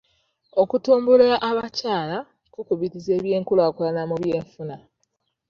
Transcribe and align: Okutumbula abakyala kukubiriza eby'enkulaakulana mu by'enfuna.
Okutumbula 0.61 1.29
abakyala 1.49 2.17
kukubiriza 2.53 3.11
eby'enkulaakulana 3.17 4.01
mu 4.09 4.15
by'enfuna. 4.21 4.75